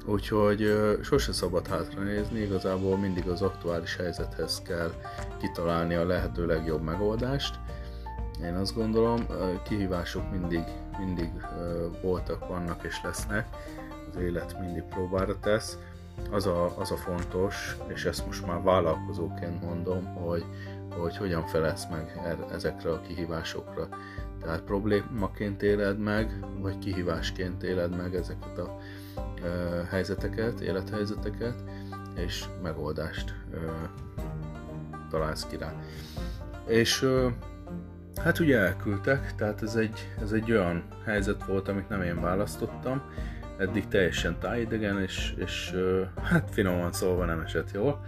Úgyhogy 0.06 0.78
sose 1.02 1.32
szabad 1.32 1.68
hátranézni, 1.68 2.40
igazából 2.40 2.98
mindig 2.98 3.28
az 3.28 3.42
aktuális 3.42 3.96
helyzethez 3.96 4.62
kell 4.62 4.92
kitalálni 5.40 5.96
a 5.96 6.06
lehető 6.06 6.46
legjobb 6.46 6.82
megoldást. 6.82 7.60
Én 8.44 8.56
azt 8.56 8.76
gondolom, 8.76 9.26
kihívások 9.64 10.32
mindig, 10.32 10.64
mindig 11.00 11.30
voltak, 12.02 12.48
vannak 12.48 12.84
és 12.84 13.02
lesznek, 13.04 13.48
az 14.10 14.22
élet 14.22 14.60
mindig 14.60 14.84
próbára 14.84 15.40
tesz. 15.40 15.78
Az 16.32 16.46
a, 16.46 16.78
az 16.78 16.92
a 16.92 16.96
fontos, 16.96 17.78
és 17.88 18.06
ezt 18.06 18.26
most 18.26 18.46
már 18.46 18.62
vállalkozóként 18.62 19.62
mondom, 19.62 20.06
hogy, 20.06 20.46
hogy 20.98 21.18
hogyan 21.18 21.46
felelsz 21.48 21.88
meg 21.90 22.22
er, 22.26 22.38
ezekre 22.52 22.92
a 22.92 23.02
kihívásokra. 23.02 23.88
Tehát 24.42 24.62
problémaként 24.62 25.62
éled 25.62 26.00
meg, 26.00 26.46
vagy 26.60 26.78
kihívásként 26.78 27.64
éled 27.64 27.96
meg 27.98 28.16
ezeket 28.16 28.58
a 28.58 28.78
e, 29.44 29.50
helyzeteket, 29.90 30.60
élethelyzeteket, 30.60 31.64
és 32.16 32.46
megoldást 32.64 33.34
e, 33.54 33.58
találsz 35.10 35.48
ki 35.48 35.58
rá. 35.58 35.74
És 36.68 37.02
e, 37.02 37.34
hát 38.22 38.40
ugye 38.40 38.58
elküldtek, 38.58 39.36
tehát 39.36 39.62
ez 39.62 39.76
egy, 39.76 40.16
ez 40.22 40.32
egy 40.32 40.52
olyan 40.52 40.84
helyzet 41.06 41.46
volt, 41.46 41.68
amit 41.68 41.90
nem 41.90 42.02
én 42.02 42.22
választottam, 42.22 43.02
eddig 43.60 43.88
teljesen 43.88 44.40
tájidegen, 44.40 45.02
és, 45.02 45.34
és 45.38 45.76
hát 46.24 46.50
finoman 46.52 46.92
szólva 46.92 47.26
nem 47.26 47.40
esett 47.40 47.72
jól. 47.74 48.06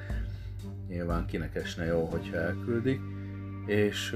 Nyilván 0.88 1.26
kinek 1.26 1.56
esne 1.56 1.86
jó, 1.86 2.06
hogyha 2.06 2.38
elküldik. 2.38 3.00
És 3.66 4.16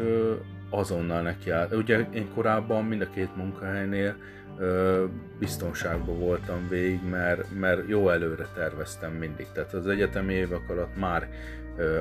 azonnal 0.70 1.22
neki 1.22 1.50
áll. 1.50 1.68
Ugye 1.72 2.08
én 2.14 2.34
korábban 2.34 2.86
mind 2.86 3.02
a 3.02 3.10
két 3.10 3.36
munkahelynél 3.36 4.16
biztonságban 5.40 6.20
voltam 6.20 6.68
végig, 6.70 7.10
mert, 7.10 7.60
mert 7.60 7.88
jó 7.88 8.10
előre 8.10 8.48
terveztem 8.54 9.12
mindig. 9.12 9.48
Tehát 9.54 9.74
az 9.74 9.88
egyetemi 9.88 10.34
évek 10.34 10.70
alatt 10.70 10.98
már 10.98 11.30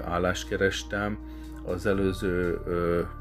állást 0.04 0.48
kerestem, 0.48 1.18
az 1.66 1.86
előző 1.86 2.58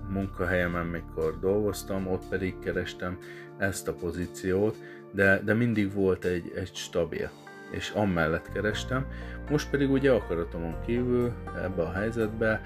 munkahelyemen, 0.09 0.85
mikor 0.85 1.39
dolgoztam, 1.39 2.07
ott 2.07 2.27
pedig 2.29 2.59
kerestem 2.59 3.17
ezt 3.57 3.87
a 3.87 3.93
pozíciót, 3.93 4.77
de, 5.13 5.41
de 5.43 5.53
mindig 5.53 5.93
volt 5.93 6.25
egy, 6.25 6.51
egy 6.55 6.71
stabil, 6.73 7.29
és 7.71 7.89
amellett 7.89 8.51
kerestem. 8.51 9.05
Most 9.49 9.69
pedig 9.69 9.91
ugye 9.91 10.11
akaratomon 10.11 10.75
kívül 10.85 11.33
ebbe 11.63 11.81
a 11.81 11.91
helyzetbe 11.91 12.61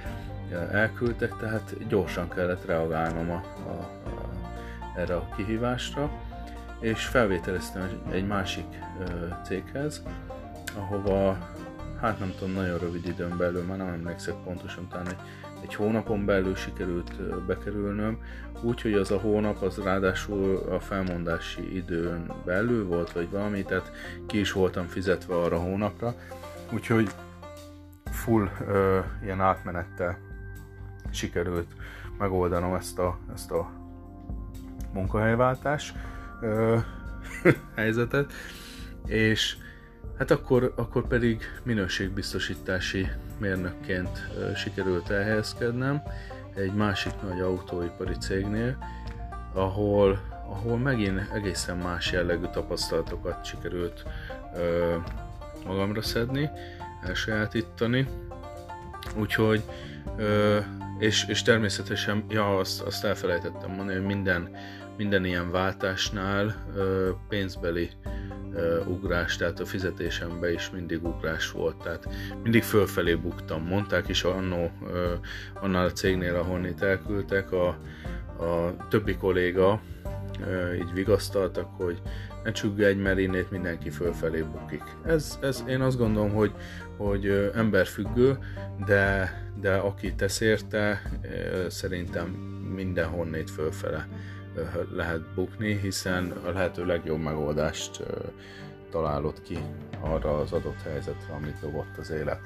elküldtek, 0.72 1.38
tehát 1.38 1.88
gyorsan 1.88 2.30
kellett 2.30 2.66
reagálnom 2.66 3.32
a, 3.32 3.44
a, 3.68 3.72
a, 4.10 4.30
erre 4.98 5.16
a 5.16 5.30
kihívásra, 5.36 6.12
és 6.80 7.06
felvételeztem 7.06 8.02
egy 8.12 8.28
másik 8.28 8.66
ö, 9.00 9.26
céghez, 9.44 10.04
ahova 10.76 11.38
hát 12.02 12.20
nem 12.20 12.34
tudom, 12.38 12.54
nagyon 12.54 12.78
rövid 12.78 13.08
időn 13.08 13.38
belül, 13.38 13.64
már 13.64 13.78
nem 13.78 13.88
emlékszek 13.88 14.36
pontosan, 14.44 14.88
talán 14.88 15.08
egy 15.08 15.20
egy 15.68 15.76
hónapon 15.76 16.26
belül 16.26 16.56
sikerült 16.56 17.46
bekerülnöm, 17.46 18.18
úgyhogy 18.62 18.94
az 18.94 19.12
a 19.12 19.18
hónap 19.18 19.62
az 19.62 19.78
ráadásul 19.78 20.58
a 20.58 20.80
felmondási 20.80 21.76
időn 21.76 22.32
belül 22.46 22.86
volt, 22.88 23.12
vagy 23.12 23.30
valami, 23.30 23.64
tehát 23.64 23.92
ki 24.28 24.40
is 24.40 24.52
voltam 24.52 24.86
fizetve 24.86 25.36
arra 25.36 25.56
a 25.56 25.60
hónapra, 25.60 26.16
úgyhogy 26.74 27.10
full 28.12 28.50
ö, 28.68 29.00
ilyen 29.24 29.42
átmenettel 29.42 30.18
sikerült 31.12 31.72
megoldanom 32.18 32.74
ezt 32.74 33.00
a, 33.00 33.18
ezt 33.34 33.52
a 33.52 33.72
munkahelyváltás 34.94 35.94
ö, 36.42 36.78
helyzetet, 37.76 38.34
és 39.06 39.58
Hát 40.18 40.32
akkor, 40.32 40.74
akkor 40.76 41.08
pedig 41.08 41.42
minőségbiztosítási 41.64 43.08
mérnökként 43.40 44.28
sikerült 44.56 45.10
elhelyezkednem 45.10 46.02
egy 46.56 46.74
másik 46.74 47.14
nagy 47.22 47.40
autóipari 47.42 48.14
cégnél, 48.14 48.78
ahol, 49.54 50.20
ahol 50.50 50.78
megint 50.78 51.22
egészen 51.34 51.78
más 51.78 52.12
jellegű 52.12 52.46
tapasztalatokat 52.52 53.46
sikerült 53.46 54.04
ö, 54.56 54.96
magamra 55.66 56.02
szedni, 56.02 56.50
elsajátítani. 57.04 58.08
Úgyhogy, 59.16 59.64
ö, 60.18 60.60
és, 61.00 61.26
és 61.28 61.42
természetesen, 61.42 62.26
ja, 62.30 62.58
azt, 62.58 62.82
azt 62.82 63.06
elfelejtettem 63.06 63.70
mondani, 63.70 63.98
hogy 63.98 64.08
minden, 64.08 64.50
minden 64.98 65.26
ilyen 65.26 65.52
váltásnál 65.52 66.56
pénzbeli 67.30 67.90
ugrás, 68.88 69.36
tehát 69.36 69.60
a 69.60 69.66
fizetésemben 69.66 70.54
is 70.54 70.70
mindig 70.70 71.04
ugrás 71.04 71.52
volt, 71.52 71.78
tehát 71.78 72.10
mindig 72.44 72.64
fölfelé 72.64 73.16
buktam. 73.16 73.64
Mondták 73.64 74.08
is 74.08 74.24
annó, 74.24 74.72
annál 75.54 75.86
a 75.86 75.92
cégnél, 75.92 76.36
ahonnét 76.36 76.82
elküldtek, 76.82 77.52
a, 77.52 77.68
a 78.44 78.76
többi 78.90 79.16
kolléga 79.16 79.82
így 80.76 80.94
vigasztaltak, 80.94 81.70
hogy 81.78 82.02
ne 82.44 82.52
csüggedj, 82.52 83.00
mert 83.02 83.20
innét 83.20 83.52
mindenki 83.52 83.90
fölfelé 83.90 84.42
bukik. 84.42 84.84
Ez, 85.06 85.38
ez 85.42 85.64
én 85.68 85.82
azt 85.82 85.98
gondolom, 85.98 86.32
hogy, 86.32 86.52
hogy 86.98 87.52
emberfüggő, 87.56 88.38
de, 88.86 89.34
de 89.62 89.76
aki 89.76 90.14
tesz 90.14 90.40
érte, 90.40 91.02
szerintem 91.68 92.28
mindenhonnét 92.76 93.50
fölfele 93.50 94.08
lehet 94.92 95.34
bukni, 95.36 95.80
hiszen 95.80 96.32
a 96.46 96.52
lehető 96.52 96.86
legjobb 96.86 97.20
megoldást 97.20 98.04
találod 98.92 99.42
ki 99.42 99.58
arra 100.00 100.38
az 100.38 100.52
adott 100.52 100.82
helyzetre, 100.82 101.34
amit 101.34 101.60
dobott 101.62 101.98
az 101.98 102.10
élet. 102.10 102.40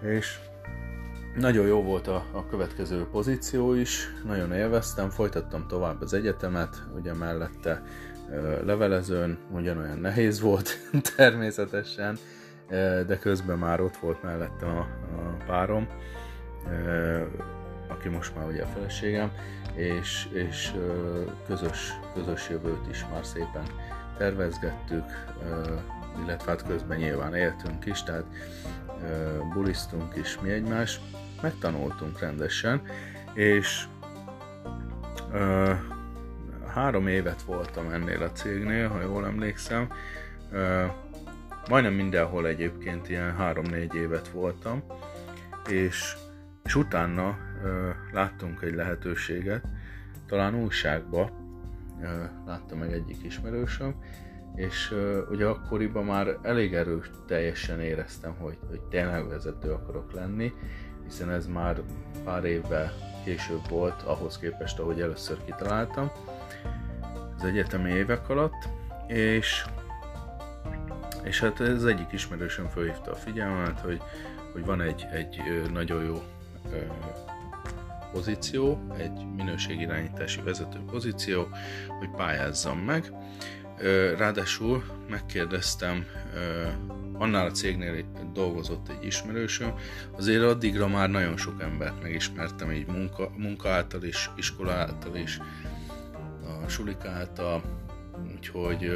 És 0.00 0.38
nagyon 1.36 1.66
jó 1.66 1.82
volt 1.82 2.06
a, 2.06 2.24
a 2.32 2.46
következő 2.46 3.06
pozíció 3.10 3.74
is, 3.74 4.08
nagyon 4.24 4.52
élveztem, 4.52 5.10
folytattam 5.10 5.66
tovább 5.68 6.02
az 6.02 6.12
egyetemet, 6.12 6.82
ugye 6.96 7.14
mellette 7.14 7.82
levelezőn, 8.64 9.38
ugyanolyan 9.50 9.98
nehéz 9.98 10.40
volt 10.40 10.78
természetesen, 11.16 12.18
de 13.06 13.18
közben 13.20 13.58
már 13.58 13.80
ott 13.80 13.96
volt 13.96 14.22
mellettem 14.22 14.68
a, 14.68 14.86
a 15.16 15.44
párom, 15.46 15.88
aki 17.88 18.08
most 18.08 18.34
már 18.36 18.46
ugye 18.46 18.62
a 18.62 18.66
feleségem, 18.66 19.30
és, 19.74 20.28
és 20.32 20.72
közös, 21.46 21.92
közös 22.14 22.48
jövőt 22.48 22.86
is 22.90 23.04
már 23.12 23.24
szépen 23.24 23.64
tervezgettük, 24.16 25.04
illetve 26.22 26.50
hát 26.50 26.66
közben 26.66 26.98
nyilván 26.98 27.34
éltünk 27.34 27.86
is, 27.86 28.02
tehát 28.02 28.24
bulisztunk 29.52 30.16
is 30.16 30.38
mi 30.40 30.50
egymás, 30.50 31.00
megtanultunk 31.42 32.20
rendesen, 32.20 32.82
és 33.34 33.86
három 36.66 37.06
évet 37.06 37.42
voltam 37.42 37.90
ennél 37.90 38.22
a 38.22 38.32
cégnél, 38.32 38.88
ha 38.88 39.00
jól 39.00 39.26
emlékszem, 39.26 39.88
majdnem 41.68 41.92
mindenhol 41.92 42.46
egyébként 42.46 43.08
ilyen 43.08 43.36
három-négy 43.36 43.94
évet 43.94 44.28
voltam, 44.28 44.82
és, 45.68 46.16
és 46.64 46.74
utána 46.74 47.38
láttunk 48.12 48.62
egy 48.62 48.74
lehetőséget, 48.74 49.64
talán 50.26 50.54
újságba 50.54 51.30
látta 52.46 52.76
meg 52.76 52.92
egyik 52.92 53.24
ismerősöm, 53.24 53.94
és 54.54 54.94
ugye 55.30 55.46
akkoriban 55.46 56.04
már 56.04 56.38
elég 56.42 56.74
erős 56.74 57.10
teljesen 57.26 57.80
éreztem, 57.80 58.34
hogy, 58.38 58.58
hogy 58.68 58.80
tényleg 58.80 59.28
vezető 59.28 59.70
akarok 59.70 60.12
lenni, 60.12 60.52
hiszen 61.04 61.30
ez 61.30 61.46
már 61.46 61.82
pár 62.24 62.44
évvel 62.44 62.92
később 63.24 63.68
volt 63.68 64.02
ahhoz 64.02 64.38
képest, 64.38 64.78
ahogy 64.78 65.00
először 65.00 65.44
kitaláltam. 65.44 66.10
Az 67.36 67.44
egyetemi 67.44 67.90
évek 67.90 68.28
alatt, 68.28 68.68
és 69.06 69.64
és 71.22 71.40
hát 71.40 71.60
ez 71.60 71.84
egyik 71.84 72.12
ismerősöm 72.12 72.68
felhívta 72.68 73.10
a 73.10 73.14
figyelmet, 73.14 73.80
hogy, 73.80 74.02
hogy 74.52 74.64
van 74.64 74.80
egy, 74.80 75.06
egy 75.12 75.40
nagyon 75.72 76.04
jó 76.04 76.22
pozíció, 78.12 78.86
egy 78.98 79.26
minőségirányítási 79.36 80.40
vezető 80.40 80.78
pozíció, 80.90 81.48
hogy 81.98 82.10
pályázzam 82.16 82.78
meg. 82.78 83.12
Ráadásul 84.16 84.84
megkérdeztem, 85.08 86.04
annál 87.18 87.46
a 87.46 87.50
cégnél 87.50 88.04
dolgozott 88.32 88.88
egy 88.88 89.04
ismerősöm, 89.04 89.74
azért 90.16 90.42
addigra 90.42 90.88
már 90.88 91.10
nagyon 91.10 91.36
sok 91.36 91.62
embert 91.62 92.02
megismertem, 92.02 92.72
így 92.72 92.86
munka, 92.86 93.30
munka 93.36 93.68
által 93.68 94.02
is, 94.02 94.30
iskola 94.36 94.72
által 94.72 95.16
is, 95.16 95.40
a 96.64 96.68
sulik 96.68 97.04
által, 97.04 97.62
úgyhogy 98.34 98.92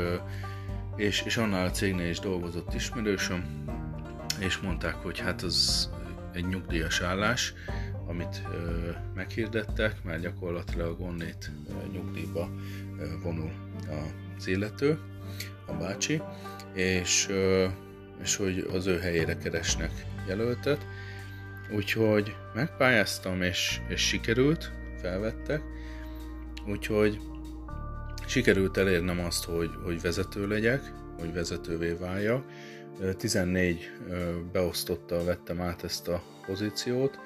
és, 0.96 1.22
és 1.22 1.36
annál 1.36 1.66
a 1.66 1.70
cégnél 1.70 2.08
is 2.08 2.18
dolgozott 2.18 2.74
ismerősöm, 2.74 3.64
és 4.38 4.58
mondták, 4.58 4.94
hogy 4.94 5.18
hát 5.18 5.42
az 5.42 5.90
egy 6.32 6.46
nyugdíjas 6.46 7.00
állás, 7.00 7.54
amit 8.10 8.42
meghirdettek, 9.14 10.04
mert 10.04 10.20
gyakorlatilag 10.20 11.00
onnét 11.00 11.50
nyugdíjba 11.92 12.50
ö, 12.98 13.04
vonul 13.22 13.50
az 14.38 14.46
illető, 14.46 14.98
a 15.66 15.72
bácsi, 15.72 16.22
és, 16.74 17.28
és 18.22 18.36
hogy 18.36 18.68
az 18.72 18.86
ő 18.86 18.98
helyére 18.98 19.36
keresnek 19.36 19.90
jelöltet. 20.26 20.86
Úgyhogy 21.74 22.36
megpályáztam, 22.54 23.42
és, 23.42 23.80
és 23.88 24.00
sikerült, 24.00 24.72
felvettek, 25.00 25.62
úgyhogy 26.66 27.20
sikerült 28.26 28.76
elérnem 28.76 29.20
azt, 29.20 29.44
hogy, 29.44 29.70
hogy 29.84 30.00
vezető 30.00 30.46
legyek, 30.46 30.92
hogy 31.18 31.32
vezetővé 31.32 31.92
váljak, 31.92 32.44
14 33.16 33.90
beosztottal 34.52 35.24
vettem 35.24 35.60
át 35.60 35.84
ezt 35.84 36.08
a 36.08 36.22
pozíciót, 36.46 37.18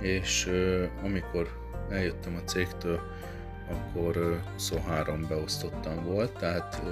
és 0.00 0.50
amikor 1.02 1.48
eljöttem 1.90 2.36
a 2.36 2.48
cégtől, 2.48 3.00
akkor 3.70 4.40
23 4.52 5.26
beosztottam 5.28 6.04
volt, 6.04 6.32
tehát 6.38 6.82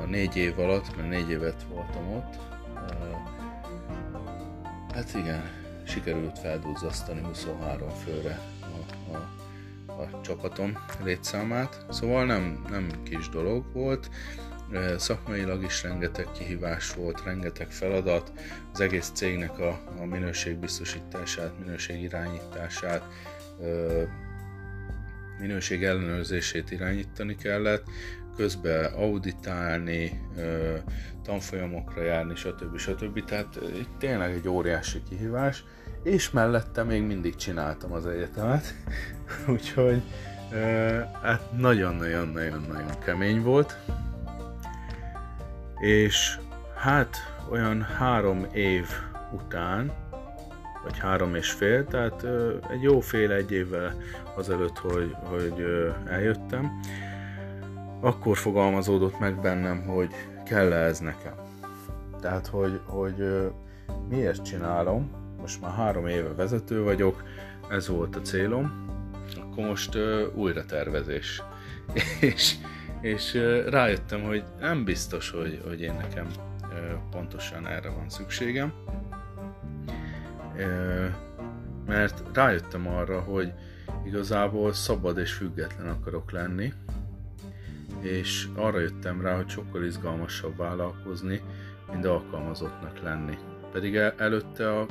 a 0.00 0.04
négy 0.04 0.36
év 0.36 0.58
alatt, 0.58 0.96
mert 0.96 1.08
négy 1.08 1.30
évet 1.30 1.62
voltam 1.68 2.12
ott, 2.12 2.38
hát 4.94 5.14
igen, 5.14 5.42
sikerült 5.84 6.38
feldúzzasztani 6.38 7.20
23 7.20 7.88
főre 7.88 8.40
a, 8.60 9.12
a, 9.12 9.16
a 9.92 10.20
csapatom 10.20 10.78
létszámát, 11.02 11.84
szóval 11.90 12.24
nem, 12.24 12.64
nem 12.70 13.02
kis 13.02 13.28
dolog 13.28 13.64
volt, 13.72 14.10
szakmailag 14.98 15.62
is 15.62 15.82
rengeteg 15.82 16.26
kihívás 16.32 16.94
volt, 16.94 17.24
rengeteg 17.24 17.70
feladat, 17.70 18.32
az 18.72 18.80
egész 18.80 19.10
cégnek 19.14 19.58
a, 19.58 19.80
a 20.00 20.04
minőségbiztosítását, 20.04 21.58
minőségirányítását, 21.58 23.02
minőség 25.38 25.84
ellenőrzését 25.84 26.70
irányítani 26.70 27.36
kellett, 27.36 27.84
közben 28.36 28.92
auditálni, 28.92 30.20
tanfolyamokra 31.22 32.02
járni, 32.02 32.34
stb. 32.36 32.78
stb. 32.78 33.24
Tehát 33.24 33.58
itt 33.74 33.98
tényleg 33.98 34.32
egy 34.32 34.48
óriási 34.48 35.02
kihívás, 35.08 35.64
és 36.02 36.30
mellette 36.30 36.82
még 36.82 37.02
mindig 37.02 37.36
csináltam 37.36 37.92
az 37.92 38.06
egyetemet, 38.06 38.74
úgyhogy 39.54 40.02
hát 41.22 41.52
nagyon-nagyon-nagyon-nagyon 41.56 42.98
kemény 43.04 43.42
volt, 43.42 43.78
és 45.80 46.38
hát 46.76 47.16
olyan 47.50 47.82
három 47.82 48.46
év 48.52 48.86
után, 49.32 49.92
vagy 50.82 50.98
három 50.98 51.34
és 51.34 51.50
fél, 51.50 51.84
tehát 51.84 52.26
egy 52.70 52.82
jó 52.82 53.00
fél 53.00 53.32
egy 53.32 53.52
évvel 53.52 53.94
azelőtt, 54.34 54.78
hogy, 54.78 55.16
hogy 55.22 55.64
eljöttem, 56.08 56.80
akkor 58.00 58.36
fogalmazódott 58.36 59.18
meg 59.18 59.40
bennem, 59.40 59.82
hogy 59.86 60.10
kell 60.44 60.72
ez 60.72 60.98
nekem. 60.98 61.34
Tehát, 62.20 62.46
hogy, 62.46 62.80
hogy 62.84 63.50
miért 64.08 64.44
csinálom, 64.44 65.10
most 65.40 65.60
már 65.60 65.72
három 65.72 66.06
éve 66.06 66.34
vezető 66.34 66.82
vagyok, 66.82 67.22
ez 67.70 67.88
volt 67.88 68.16
a 68.16 68.20
célom, 68.20 68.88
akkor 69.40 69.64
most 69.64 69.98
újra 70.34 70.64
tervezés. 70.64 71.42
és, 72.20 72.54
és 73.00 73.34
rájöttem, 73.68 74.22
hogy 74.22 74.44
nem 74.60 74.84
biztos, 74.84 75.30
hogy, 75.30 75.60
hogy 75.66 75.80
én 75.80 75.94
nekem 75.94 76.26
pontosan 77.10 77.66
erre 77.66 77.88
van 77.88 78.08
szükségem, 78.08 78.72
mert 81.86 82.22
rájöttem 82.32 82.88
arra, 82.88 83.20
hogy 83.20 83.52
igazából 84.04 84.72
szabad 84.72 85.18
és 85.18 85.32
független 85.32 85.88
akarok 85.88 86.30
lenni, 86.30 86.72
és 88.00 88.48
arra 88.54 88.78
jöttem 88.78 89.20
rá, 89.20 89.36
hogy 89.36 89.48
sokkal 89.48 89.84
izgalmasabb 89.84 90.56
vállalkozni, 90.56 91.40
mint 91.92 92.04
alkalmazottnak 92.04 93.02
lenni. 93.02 93.38
Pedig 93.72 93.96
előtte 94.16 94.86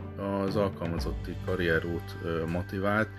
az 0.46 0.56
alkalmazotti 0.56 1.36
karrierút 1.46 2.18
motivált, 2.48 3.10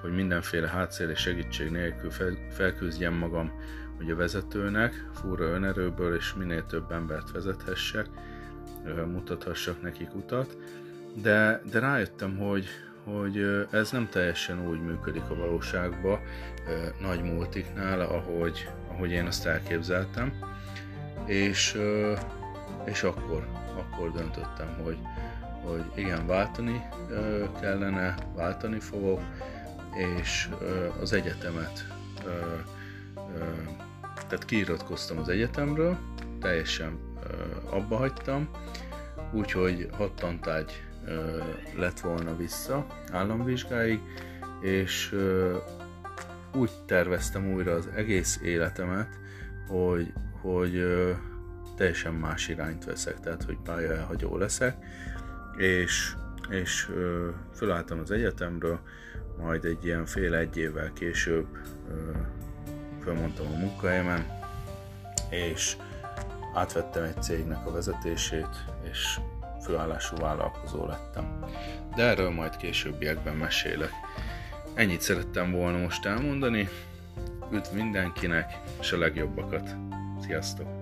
hogy 0.00 0.14
mindenféle 0.14 0.68
hátszél 0.68 1.10
és 1.10 1.18
segítség 1.18 1.70
nélkül 1.70 2.10
felküzdjem 2.50 3.14
magam 3.14 3.52
hogy 3.98 4.10
a 4.10 4.16
vezetőnek, 4.16 5.08
furra 5.14 5.44
önerőből 5.44 6.16
és 6.16 6.34
minél 6.34 6.66
több 6.66 6.92
embert 6.92 7.30
vezethessek, 7.30 8.06
mutathassak 9.12 9.82
nekik 9.82 10.14
utat, 10.14 10.56
de, 11.22 11.62
de 11.70 11.78
rájöttem, 11.78 12.36
hogy, 12.36 12.66
hogy 13.04 13.66
ez 13.70 13.90
nem 13.90 14.08
teljesen 14.08 14.68
úgy 14.68 14.80
működik 14.80 15.30
a 15.30 15.34
valóságban 15.34 16.20
nagy 17.00 17.22
multiknál, 17.22 18.00
ahogy, 18.00 18.68
ahogy 18.88 19.10
én 19.10 19.26
azt 19.26 19.46
elképzeltem, 19.46 20.32
és, 21.26 21.78
és 22.84 23.02
akkor, 23.02 23.46
akkor 23.76 24.12
döntöttem, 24.12 24.78
hogy, 24.82 24.98
hogy 25.62 25.84
igen, 25.94 26.26
váltani 26.26 26.82
kellene, 27.60 28.14
váltani 28.34 28.80
fogok, 28.80 29.20
és 29.96 30.48
az 31.00 31.12
egyetemet 31.12 31.86
tehát 34.28 34.44
kiiratkoztam 34.44 35.18
az 35.18 35.28
egyetemről, 35.28 35.98
teljesen 36.40 36.98
abba 37.70 37.96
hagytam, 37.96 38.48
úgyhogy 39.32 39.88
hat 39.92 40.12
tantárgy 40.12 40.82
lett 41.76 42.00
volna 42.00 42.36
vissza 42.36 42.86
államvizsgáig, 43.12 44.00
és 44.60 45.16
úgy 46.54 46.70
terveztem 46.86 47.52
újra 47.52 47.74
az 47.74 47.88
egész 47.94 48.40
életemet, 48.42 49.08
hogy, 49.68 50.12
hogy 50.40 50.86
teljesen 51.76 52.14
más 52.14 52.48
irányt 52.48 52.84
veszek, 52.84 53.20
tehát 53.20 53.42
hogy 53.42 53.56
pályaelhagyó 53.64 54.36
leszek, 54.36 54.76
és, 55.56 56.14
és 56.48 56.90
fölálltam 57.54 57.98
az 57.98 58.10
egyetemről, 58.10 58.80
majd 59.38 59.64
egy 59.64 59.84
ilyen 59.84 60.06
fél 60.06 60.34
egy 60.34 60.56
évvel 60.56 60.92
később 60.92 61.46
fölmondtam 63.08 63.46
a 63.46 63.58
munkahelyemen, 63.58 64.26
és 65.28 65.76
átvettem 66.54 67.02
egy 67.02 67.22
cégnek 67.22 67.66
a 67.66 67.70
vezetését, 67.70 68.64
és 68.90 69.20
főállású 69.62 70.16
vállalkozó 70.16 70.86
lettem. 70.86 71.44
De 71.96 72.02
erről 72.02 72.30
majd 72.30 72.56
későbbiekben 72.56 73.36
mesélek. 73.36 73.92
Ennyit 74.74 75.00
szerettem 75.00 75.52
volna 75.52 75.78
most 75.78 76.04
elmondani. 76.04 76.68
Üdv 77.52 77.72
mindenkinek, 77.72 78.58
és 78.80 78.92
a 78.92 78.98
legjobbakat. 78.98 79.74
Sziasztok! 80.20 80.77